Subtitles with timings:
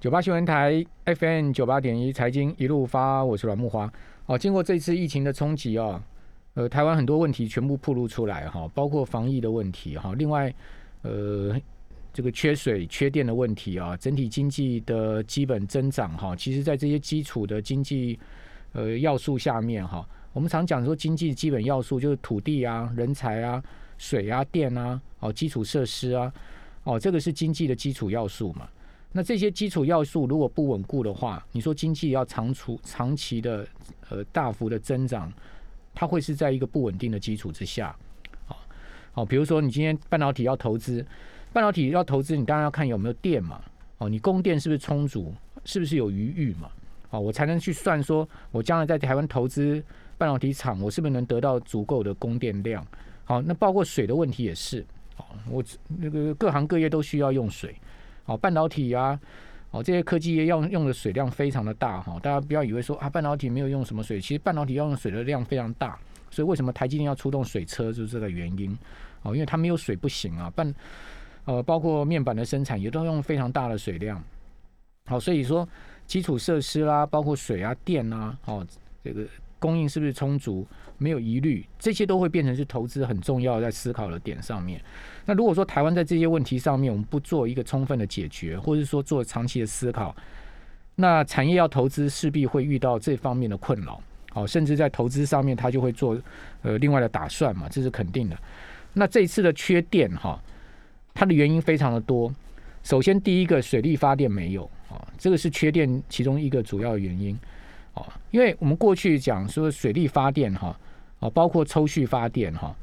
[0.00, 3.92] 九八新闻台 FM 九八点一财经一路发，我是阮木花。
[4.24, 6.02] 哦，经过这次疫情的冲击啊，
[6.54, 10.50] 呃，台湾很多问题全部暴露出来哈，包括防疫的问题哈，另外
[11.02, 11.54] 呃，
[12.14, 18.18] 这个缺水、缺电的问题啊，整体经济的基本增长哈，其实在这些基础的经济
[18.72, 23.62] 呃要素下面哈，我们常讲说经济基本要素就是土地啊、人才啊、
[23.98, 26.32] 水啊、电啊、哦基础设施啊，
[26.84, 28.66] 哦这个是经济的基础要素嘛。
[29.12, 33.66] 那这些基础要素如果不稳固的话，你说经济要长出长期的
[34.08, 35.32] 呃大幅的增长，
[35.92, 37.94] 它会是在一个不稳定的基础之下，
[38.46, 38.56] 好，
[39.12, 41.04] 好，比如说你今天半导体要投资，
[41.52, 43.60] 半导体要投资，你当然要看有没有电嘛，
[43.98, 46.70] 哦，你供电是不是充足，是不是有余裕嘛，
[47.10, 49.82] 哦，我才能去算说我将来在台湾投资
[50.16, 52.86] 半导体厂，我是不是能得到足够的供电量？
[53.24, 54.86] 好，那包括水的问题也是，
[55.16, 57.74] 哦，我那个各行各业都需要用水。
[58.30, 59.18] 哦，半导体啊，
[59.72, 65.98] 哦，这些科技业要用的水量非常的大哈，大家不要以为说啊，半导体没有用什么水，其实半导体要用水的量非常大，
[66.30, 68.70] 所以为什么台积电要出动水车，就是这个原因
[69.22, 70.72] 哦，因为它没有水不行啊，半
[71.44, 74.22] 呃，包括面板的生产也都用非常大的水量，
[75.06, 75.68] 好，所以说
[76.06, 78.64] 基础设施啦，包括水啊、电啊，哦，
[79.02, 79.26] 这个。
[79.60, 80.66] 供应是不是充足？
[80.98, 84.82] 没有疑虑，这些都会变成是投资很重要在思考的点上面。
[85.24, 90.14] 那如果说台湾在这些问题上面，我们不做一个充分的解决，或者说做长期的思考，
[90.96, 94.02] 那产业要投资势必会遇到这方面的困扰。
[94.34, 96.20] 哦，甚至在投资上面，他就会做
[96.62, 98.38] 呃另外的打算嘛，这是肯定的。
[98.92, 100.38] 那这一次的缺电哈，
[101.14, 102.30] 它的原因非常的多。
[102.82, 107.38] 首先第一个，水力发电没有啊，这个是缺电其中一个主要原因。
[108.30, 110.76] 因为我们过去讲说水力发电哈，
[111.18, 112.74] 啊，包括抽蓄发电哈，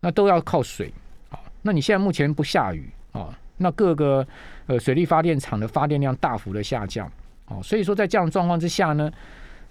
[0.00, 0.92] 那都要靠水
[1.30, 1.38] 啊。
[1.62, 4.26] 那你现在目前不下雨啊，那各个
[4.66, 7.10] 呃水力发电厂的发电量大幅的下降
[7.46, 9.10] 哦，所以说在这样状况之下呢，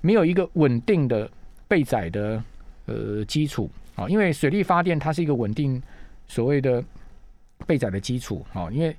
[0.02, 1.30] 没有一个稳定的
[1.68, 2.44] 备载的
[2.86, 5.82] 呃基础啊，因为水力发电它是一个稳定
[6.28, 6.84] 所谓的
[7.68, 8.96] 备载的基础啊，因为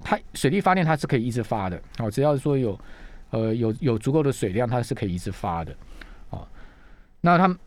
[0.00, 2.78] 它水力发电它是可以一直发的哦，只要说有。
[3.34, 5.74] 呃，有有足够的水量，它是可以一直发的，
[6.30, 6.46] 哦。
[7.20, 7.58] 那它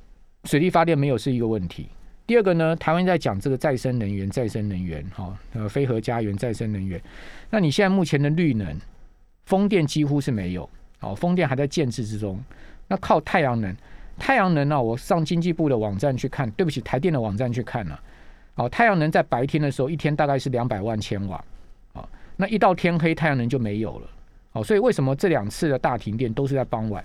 [0.46, 1.90] 水力发电没有是一个问题。
[2.26, 7.02] 第二个呢，台湾在讲这个再生能源，再生能源，哈，呃，非核家园再生能源。
[7.50, 8.80] 那你现在目前的绿能，
[9.44, 10.70] 风电几乎是没有，
[11.02, 12.42] 哦，风电还在建制之中。
[12.88, 13.76] 那靠太阳能，
[14.18, 14.82] 太阳能呢？
[14.82, 18.00] 我上经济部的网站去看，对不起，台电的网站去看了，
[18.56, 21.44] 哦，太阳能在白天的时候，一天大概是两百万千瓦，
[21.92, 22.08] 啊，
[22.38, 24.10] 那一到天黑，太阳能就没有了。
[24.58, 27.04] 哦，所以为什么这两次的大停电都是在傍晚？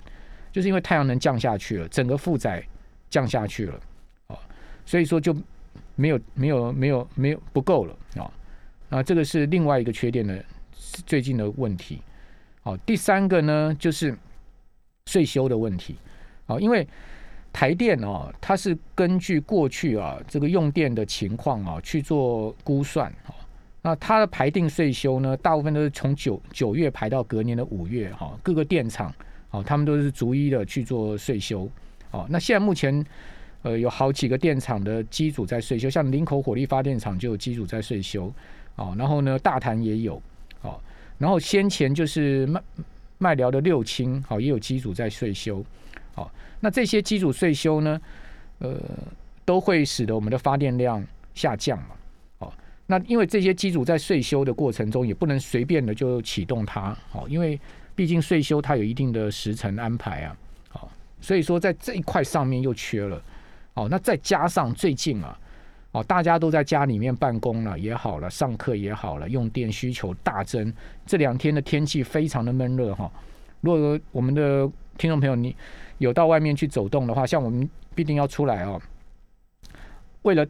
[0.51, 2.63] 就是因为太阳能降下去了，整个负载
[3.09, 3.79] 降下去了，
[4.27, 4.37] 哦，
[4.85, 5.35] 所以说就
[5.95, 8.31] 没有没有没有没有不够了啊！
[8.89, 10.43] 啊，这个是另外一个缺电的
[11.05, 12.01] 最近的问题。
[12.61, 14.15] 好，第三个呢就是
[15.05, 15.95] 税收的问题。
[16.45, 16.87] 哦，因为
[17.51, 23.13] 台电哦，它是根据过去啊这个用电的情况啊去做估算。
[23.85, 29.13] 那它的排定税收呢，大部分都是从九九月排到隔年的五月哈，各个电厂
[29.51, 31.69] 哦，他们都是逐一的去做税收
[32.09, 32.25] 哦。
[32.29, 33.05] 那现在目前
[33.61, 38.33] 呃有好几个电厂的机组在税收，像林口火力发电厂就有机组在税收
[38.77, 40.15] 哦，然后呢大潭也有
[40.61, 40.79] 哦，
[41.17, 42.63] 然后先前就是麦
[43.17, 45.63] 麦寮的六轻好也有机组在税收
[46.15, 46.25] 哦。
[46.61, 48.01] 那这些机组税收呢，
[48.59, 48.79] 呃
[49.43, 51.05] 都会使得我们的发电量
[51.35, 51.87] 下降嘛。
[52.85, 57.57] 那因为这些机组在税修的过程中也不能随便的就启动它，好，因为
[57.95, 60.35] 毕竟税修它有一定的时程安排啊，
[60.67, 60.91] 好，
[61.21, 63.21] 所以说在这一块上面又缺了，
[63.75, 65.39] 哦，那再加上最近啊，
[65.93, 70.71] 哦，大家都在家里面办公了也好了，上课也好了，用电需求大增，
[71.05, 73.09] 这两天的天气非常的闷热哈。
[73.61, 75.55] 如果我们的听众朋友你
[75.99, 78.81] 有到外面去走动的话，像我们必定要出来哦，
[80.23, 80.45] 为了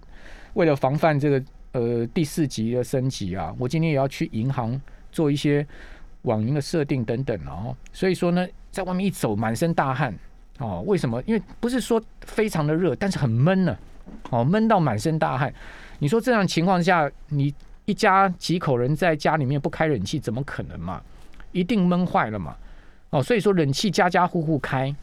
[0.56, 1.42] 为了防范这个。
[1.74, 4.80] 呃，第四级的升级啊，我今天也要去银行
[5.12, 5.66] 做一些
[6.22, 7.76] 网银的设定等等哦。
[7.92, 10.14] 所以说呢，在外面一走，满身大汗
[10.60, 10.84] 哦。
[10.86, 11.22] 为什么？
[11.26, 13.76] 因为不是说非常的热，但是很闷呢。
[14.30, 15.52] 哦，闷到满身大汗。
[15.98, 17.54] 你说这样情况下，你
[17.86, 21.02] 一家几口人在家里面不开冷气，怎么可能嘛？
[21.54, 22.56] 一定闷坏了嘛。
[23.10, 24.94] 哦，所以说冷气家家户户开，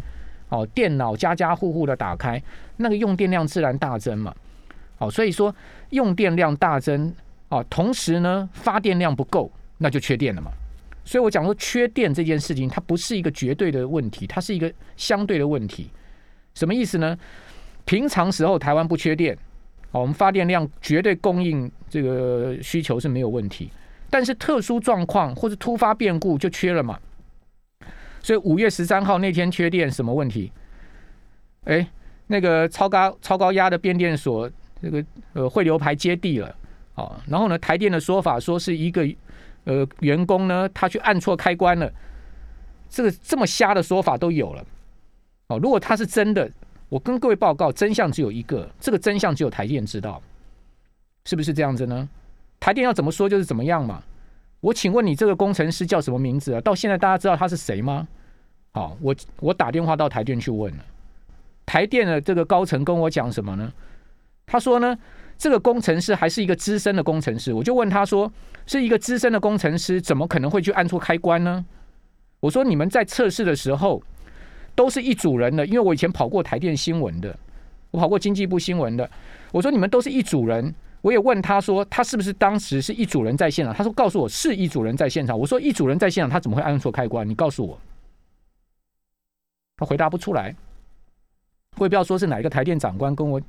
[0.50, 2.40] 哦，电脑家家户户的打开，
[2.76, 4.32] 那个用电量自然大增嘛。
[5.00, 5.52] 哦，所以说
[5.90, 7.12] 用电量大增
[7.48, 10.52] 啊，同时呢发电量不够，那就缺电了嘛。
[11.04, 15.90] 所以我讲说缺电这件事情，它不是一个绝对的问题，它是一个相对的问题。
[16.54, 17.18] 什么意思呢？
[17.86, 19.34] 平常时候台湾不缺电，
[19.90, 23.70] 哦，我们发电量绝对供应这个需求是没有问题。
[24.10, 26.98] 但是特殊状况或者突发变故就缺了嘛。
[28.22, 30.52] 所以五月十三号那天缺电什么问题？
[31.64, 31.88] 哎，
[32.26, 34.48] 那个超高超高压的变电所
[34.82, 36.54] 这个呃汇流排接地了，
[36.94, 39.06] 哦，然后呢台电的说法说是一个
[39.64, 41.92] 呃员工呢他去按错开关了，
[42.88, 44.64] 这个这么瞎的说法都有了，
[45.48, 46.50] 哦，如果他是真的，
[46.88, 50.22] 我跟各位报告真相只有一个，这个真相只有台电知道，
[51.24, 52.08] 是不是这样子呢？
[52.58, 54.02] 台电要怎么说就是怎么样嘛。
[54.60, 56.60] 我请问你这个工程师叫什么名字啊？
[56.60, 58.06] 到现在大家知道他是谁吗？
[58.72, 60.84] 好，我我打电话到台电去问了，
[61.64, 63.72] 台电的这个高层跟我讲什么呢？
[64.50, 64.98] 他说呢，
[65.38, 67.52] 这个工程师还是一个资深的工程师。
[67.52, 68.30] 我就问他说，
[68.66, 71.64] 是一个资深的工程师，怎么可能会去按错开关呢？
[72.40, 74.02] 我说你们在测试的时候
[74.74, 77.38] 都是一组人的，因为我以前跑过台电新闻的，
[77.92, 79.08] 我跑过经济部新闻的。
[79.52, 80.74] 我说你们都是一组人。
[81.02, 83.72] 我也问他说，他是不是当时是一组人在现场？
[83.72, 85.38] 他说告诉我是一组人在现场。
[85.38, 87.26] 我说一组人在现场，他怎么会按错开关？
[87.26, 87.78] 你告诉我。
[89.76, 90.54] 他回答不出来。
[91.78, 93.40] 我也不要说是哪一个台电长官跟我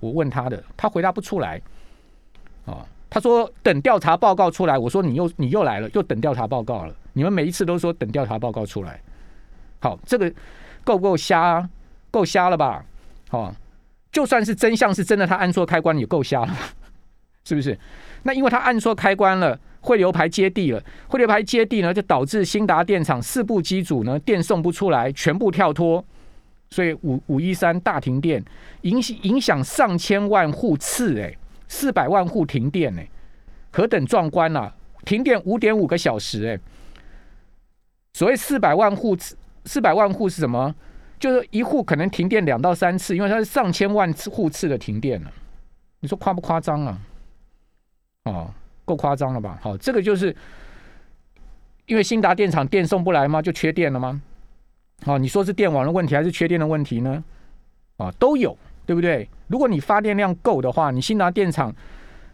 [0.00, 1.60] 我问他的，他回答不出来。
[2.66, 4.78] 啊，他说等调查报告出来。
[4.78, 6.94] 我说你又你又来了，又等调查报告了。
[7.12, 9.00] 你们每一次都说等调查报告出来。
[9.80, 10.32] 好，这个
[10.82, 11.68] 够不够瞎？
[12.10, 12.84] 够瞎了吧？
[13.28, 13.54] 好，
[14.12, 16.56] 就算是真相是真的，他按错开关也够瞎了。
[17.44, 17.78] 是不是？
[18.22, 26.02] 那因为他按错开关了，汇流排接地了，汇流排接地呢，就导致新达电厂四部机组呢电送不出来，全部跳脱，
[26.74, 28.44] 所以五五一三大停电，
[28.80, 31.32] 影响影响上千万户次，哎，
[31.68, 33.08] 四百万户停电，哎，
[33.70, 34.74] 何等壮观啊！
[35.04, 36.58] 停电五点五个小时，哎，
[38.14, 39.36] 所谓四百万户次，
[39.66, 40.74] 四百万户是什么？
[41.20, 45.30] 就是一户可能停电两到三次，因为它是上千万次户次的停电了，
[46.00, 46.98] 你说夸不夸张啊？
[48.24, 48.50] 哦，
[48.84, 49.60] 够夸张了吧？
[49.62, 50.34] 好，这个就是
[51.86, 53.40] 因为新达电厂电送不来吗？
[53.40, 54.20] 就缺电了吗？
[55.04, 57.22] 哦，你说是电网的问题还是缺电的问题呢？
[57.96, 58.56] 啊，都有，
[58.86, 59.28] 对不对？
[59.48, 61.74] 如果你发电量够的话，你新达电厂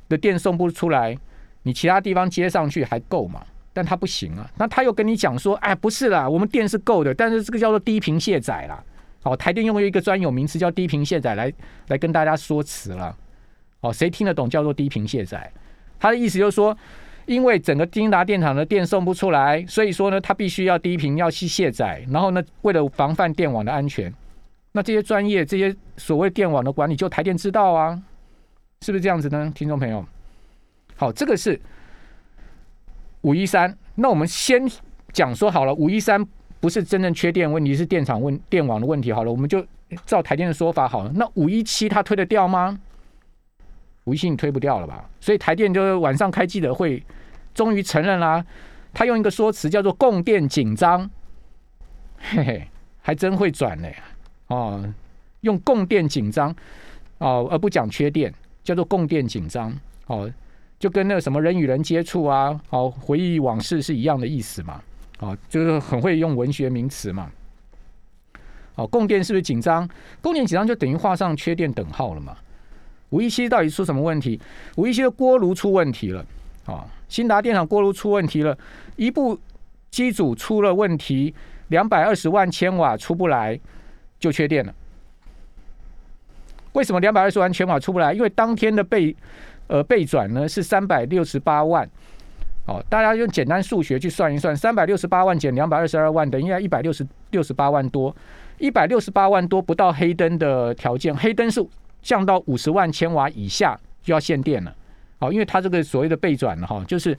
[0.09, 1.17] 的电送不出来，
[1.65, 3.43] 你其他地方接上去还够嘛？
[3.73, 4.51] 但它不行啊。
[4.57, 8.83] 那他又跟你讲说，哎，不是啦，我们电是够的，但是这个叫做低频卸载啦。
[9.23, 11.53] 哦，台电用一个专有名词叫低频卸载来
[11.89, 13.15] 来跟大家说辞了。
[13.81, 15.53] 哦，谁听得懂叫做低频卸载？
[15.99, 16.77] 他的意思就是说，
[17.31, 24.13] 因为整个金达电厂的电送不出来，所以说呢，他必须要低频要去卸载，然后呢，为了防范电网的安全，
[24.73, 28.03] 那这些专业这些所谓电网的管理，就台电知道啊，
[28.81, 29.49] 是不是这样子呢？
[29.55, 30.05] 听众朋友，
[30.97, 31.61] 好，这个是
[33.21, 34.69] 五一三，那我们先
[35.13, 36.27] 讲说好了，五一三
[36.59, 39.13] 不是真正缺电问题，是电厂问电网的问题。
[39.13, 39.65] 好了，我们就
[40.05, 42.77] 照台电的说法好了，那五一七他推得掉吗？
[44.05, 45.09] 微信推不掉了吧？
[45.21, 47.03] 所以台电就晚上开记者会，
[47.55, 48.45] 终于承认啦。
[48.93, 51.09] 他用一个说辞叫做“供电紧张”，
[52.19, 52.69] 嘿嘿，
[53.01, 53.89] 还真会转呢。
[54.49, 54.95] 哦，
[55.43, 56.55] 用“供电紧张”
[57.19, 59.73] 哦，而不讲缺电，叫做“供电紧张”
[60.09, 60.29] 哦，
[60.79, 64.83] 就跟那什么人与人接触啊，哦，回忆往事是一样的意思嘛。
[65.21, 67.31] 哦，就是很会用文学名词嘛。
[68.75, 69.89] 哦，供电是不是紧张？
[70.21, 72.37] 供电紧张就等于画上缺电等号了嘛？
[73.11, 74.41] 五一七到底出什么问题？
[74.77, 76.25] 五一七的锅炉出问题了，
[76.67, 78.57] 啊，新达电厂锅炉出问题了，
[78.97, 79.39] 一部
[79.91, 81.35] 机组出了问题，
[81.69, 83.59] 两百二十万千瓦出不来，
[84.19, 84.73] 就缺电了。
[86.73, 88.13] 为什么两百二十万千瓦出不来？
[88.13, 89.15] 因为当天的备
[89.67, 91.89] 呃备转呢是三百六十八万，
[92.67, 98.15] 哦，大家用简单数学去算一算，三百六十八万减两百二十二万等于一百六十六十八万多，
[98.59, 101.67] 一百六十八万多不到黑灯的条件，黑灯是。
[102.03, 104.75] 降到五十万千瓦以下就要限电了，
[105.19, 107.17] 好，因为它这个所谓的备转了哈，就是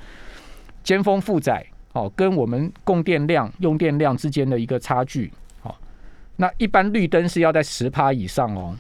[0.83, 5.77] 尖峰负载，哦，跟我们供电量、用电量之间的一个差距，好，
[6.37, 8.75] 那一般绿灯是要在十趴以上哦，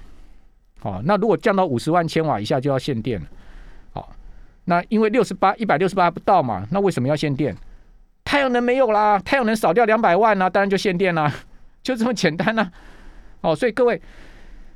[0.79, 3.27] 好，那如果降到五十万千瓦以下就要限电了，
[3.93, 4.11] 好，
[4.65, 7.55] 那因为六十八一百六十八不到嘛，那为什么要限电？
[8.25, 11.31] 太阳能没有啦，太阳能少掉两百万呢，当然就限电啦，
[11.83, 12.71] 就这么简单呢，
[13.41, 14.01] 哦，所以各位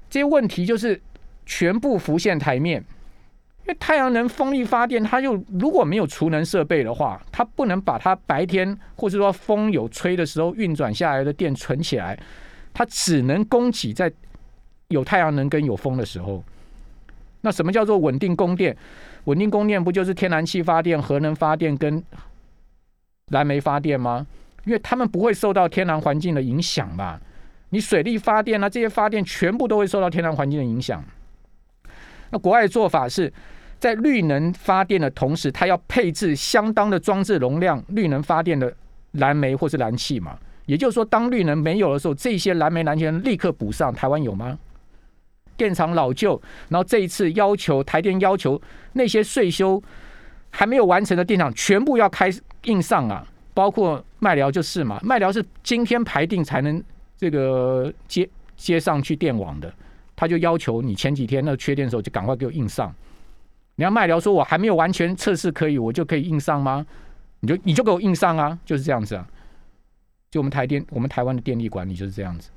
[0.08, 1.01] 这些问题就是。
[1.46, 2.84] 全部浮现台面，
[3.62, 12.18] 因为太阳能风力发电，它又如果没有储能设备的话，它不能把它白天或者说风有吹的时候运转下来的电存起来，
[12.74, 14.12] 它只能供给在
[14.90, 16.44] 有太阳能跟有风的时候。
[17.42, 18.75] 那什么叫做稳定供电？
[19.25, 22.04] 稳定供电不就是天然气发电、核能发电跟
[23.32, 24.25] 燃煤发电吗？
[24.66, 27.22] 因为他们不会受到天然环境的影响吧。
[27.70, 31.04] 你水力发电啊，这些发电全部都会受到天然环境的影响。
[32.36, 33.32] 那国外做法是
[33.80, 38.74] 在绿能发电的同时，它要配置相当的装置容量，绿能发电的
[39.13, 40.38] 燃煤或是燃气嘛？
[40.65, 43.94] 也就是说，当绿能没有的时候，这些蓝煤蓝钱立刻补上。
[43.94, 44.60] 台湾有吗？
[45.56, 48.62] 电厂老旧，然后这一次要求台电要求
[48.92, 49.82] 那些税修
[50.50, 52.30] 还没有完成的电厂全部要开
[52.63, 56.84] 硬上啊，包括麦寮就是嘛，麦寮是今天排定才能
[57.18, 59.74] 这个接接上去电网的，
[60.15, 62.93] 他就要求你前几天那缺电的时候就赶快给我硬上。
[63.75, 66.86] 你要卖掉说我还没有完全测试可以，我就可以硬上吗？
[67.41, 69.27] 你就你就给我硬上啊，就是这样子啊。
[70.31, 72.50] 就我们台电，我们台湾的电力管理就是这样子。